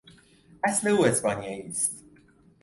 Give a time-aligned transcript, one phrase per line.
[0.63, 2.05] اصل او اسپانیایی است.